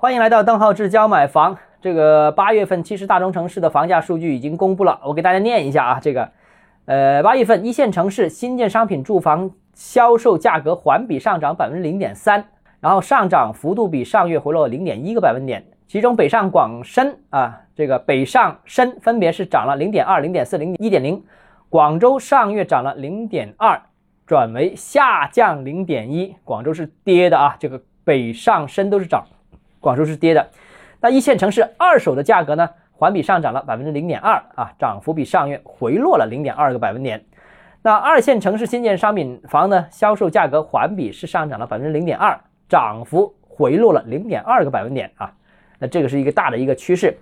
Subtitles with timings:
[0.00, 1.58] 欢迎来到邓浩志教买房。
[1.82, 6.00] 这个八月份其实大中城市的房价数据已经公布了，我给大家念一下啊。
[6.00, 6.30] 这个，
[6.86, 12.42] 呃，八月份一线城市新建商品住房销售价格环比上涨百分之零点三，
[12.80, 15.62] 然后上涨幅度比上月回落零点一个百分点。
[15.86, 21.22] 其中北上广深啊，这个北上深分别是涨了零点二、零点四、零一点零。
[21.68, 23.78] 广州上月涨了零点二，
[24.26, 26.34] 转为下降零点一。
[26.42, 29.26] 广州是跌的啊，这个北上深都是涨，
[29.80, 30.46] 广州是跌的。
[31.00, 37.24] 那一线城市二手的价格呢，环比上涨了百分之零点二啊，涨幅比上月回落了零点二个百分点。
[37.82, 45.32] 那二线城市新建商品房呢，销售价格环比是上涨了百分之零点二，涨幅回落了零点二个百分点啊。
[45.78, 47.16] 那这个是一个大的一个趋势。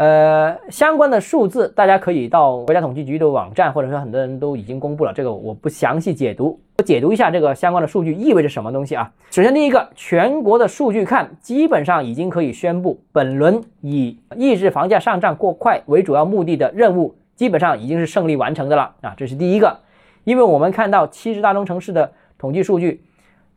[0.00, 6.58] 呃，相关的数字大家可以到国家统计局的网站，或者说很多人都已经公布了，这个我不详细解读。
[6.78, 9.12] 我解读一下这个相关的数据意味着什么东西啊？
[9.30, 19.12] 首先，第一个，全国的数据看，基本上已经可以宣布，本轮以抑制房价上涨过快为主要目的的任务，基本上已经是胜利完成的了啊。
[19.18, 19.80] 这是第一个，
[20.24, 23.02] 因为我们看到七十大中城市的统计数据，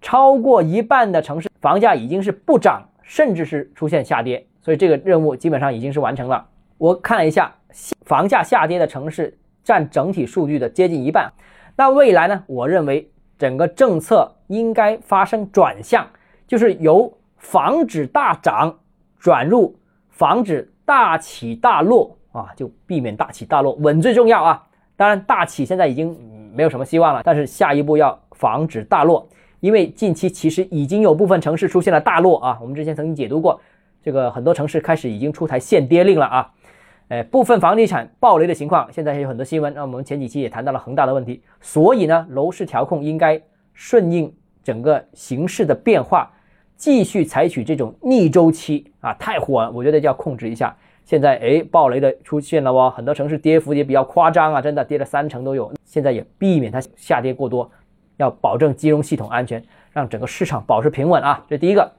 [0.02, 4.46] 超过一半的城市房价已经是不涨，甚至是出现下跌。
[4.64, 6.48] 所以这个任务基本上已经是完成了。
[6.78, 7.54] 我看了一下，
[8.06, 11.32] 房价下跌的城市占整体数据的接近一半。
[11.76, 12.44] 那未来呢？
[12.48, 16.08] 我认为整个政策应该发生转向，
[16.48, 18.80] 就是由防止大涨
[19.20, 19.78] 转入
[20.10, 24.64] 防止大起大落啊，就避免大起大落，稳最重要啊。
[24.96, 26.18] 当然，大起现在已经
[26.54, 29.28] 没有什么希望了，但是下一步要防止大落，
[29.60, 32.58] 因为近期其实已经有部分城市出现了大落啊。
[32.62, 33.60] 我们之前曾经解读过。
[34.04, 36.52] 这个很多城市开始已经出台限跌令了啊，
[37.08, 39.74] 哎，部分房地产暴雷的情况，现在还有很多新闻。
[39.74, 43.42] 那我们前几期也谈到了恒大的问题，所以呢，楼市调控应该
[43.74, 44.32] 顺应
[44.62, 46.30] 整个形势的变化，
[46.76, 50.76] 继续采取这种逆周期啊，太火了，我觉得就要控制一下。
[51.06, 55.72] 现在哎，暴雷的出现了哦，很多城市跌幅也比较夸张啊，真的跌了三成都有。
[55.86, 57.70] 现在也避免它下跌过多，
[58.18, 61.90] 要保证金融系统安全，让整个市场保持平稳啊，这第一个。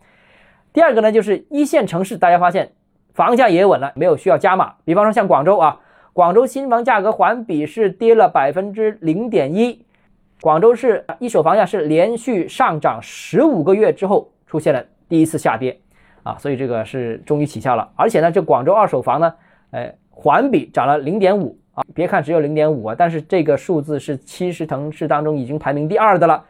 [0.75, 2.73] 第二个呢，就是一线城市，大家发现
[3.13, 4.75] 房价也稳了，没有需要加码。
[4.85, 5.79] 比方说像广州啊，
[6.13, 9.87] 广州新房价格环比是跌了百分之零点一，
[10.41, 15.79] 广州市一手房价是连续上涨十五个月之后出现了第一次下跌
[16.25, 17.89] 啊，所以这个是终于起效了。
[17.95, 19.33] 而且呢，这广州二手房呢，
[19.71, 26.45] 呃，环比涨了零点五啊，别看只有零点五啊，但是这个数字是七十城市当中已经排名第二的了。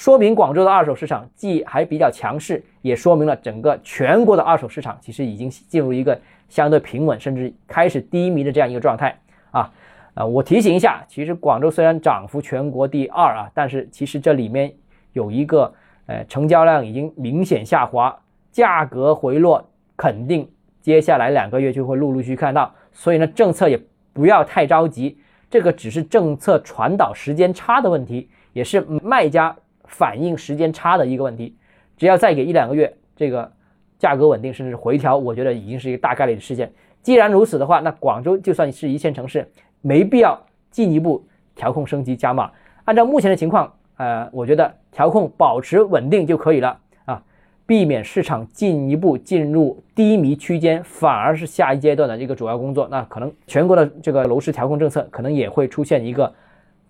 [0.00, 6.18] 说明广州的二手市场既还比较强势，也说明了整个全国的二手市场其实已经进入一个
[6.48, 9.14] 相对平稳，甚至开始低迷的这样一个状态
[9.50, 9.70] 啊。
[10.14, 14.72] 呃，我提醒一下，其实广州虽然涨幅全国第二啊，但是其实这里面
[15.12, 15.70] 有一个
[16.06, 18.18] 呃成交量已经明显下滑，
[18.50, 19.62] 价格回落，
[19.98, 20.50] 肯定
[20.80, 22.74] 接下来两个月就会陆陆续续看到。
[22.90, 23.78] 所以呢，政策也
[24.14, 25.18] 不要太着急，
[25.50, 29.54] 这个只是政策传导时间差的问题，也是卖家。
[29.90, 31.54] 反应时间差的一个问题，
[31.96, 33.50] 只要再给一两个月，这个
[33.98, 36.72] 价格稳定甚至回调，我觉得已经是一个大概率的事件。
[37.02, 39.46] 既然如此的话，那广州就算是一线城市，
[39.82, 40.40] 没必要
[40.70, 41.22] 进一步
[41.54, 42.50] 调控升级加码。
[42.84, 47.22] 按照目前的情况，呃，我觉得调控保持稳定就可以了啊，
[47.66, 52.88] 避免市场进一步进入低迷区间，反而是下一阶段的一个主要工作。
[52.90, 56.32] 那可能全国的这个楼市调控政策可能也会出现一个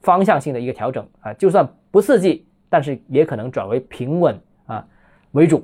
[0.01, 2.47] 方向性的一个调整啊，就算不刺激。
[2.71, 4.87] 但是也可能转为平稳啊
[5.33, 5.63] 为主，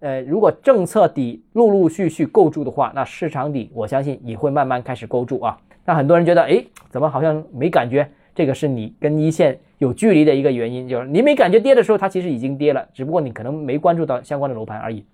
[0.00, 5.58] 呃，如果政策底陆陆续续构筑的话，那市场底我相信也会慢慢开始构筑啊。
[5.84, 8.08] 那很多人觉得，哎，怎么好像没感觉？
[8.34, 15.04] 这个是你跟一线有距离的一个原因，就是你没感觉跌的时候，它其实已经跌了，只不过你可能没关注到相关的楼盘而已。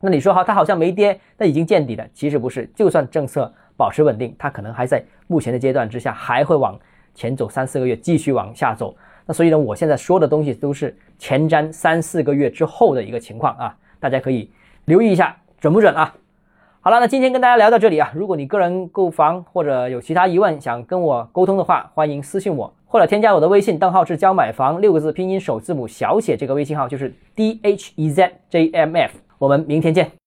[0.00, 6.78] 那你说哈，它好像没跌，那已经见底了，其实不是，就算政策保持稳定，它可能还在目前的阶段之下，还会往
[7.14, 8.96] 前走三四个月，继续往下走。
[9.26, 14.50] 那所以呢，我现在说的东西都是前瞻三四个月之后的一个情况啊，大家可以
[14.84, 16.14] 留意一下准不准啊？
[16.80, 30.12] 好了，那今天跟大家聊到这里啊，如果你个人购房或者有其他疑问想跟我沟通的话，欢迎私信我或者添加我的微信，账号是教买房六个字拼音首字母小写，这个微信号就是 d h e z j m f，我们明天见。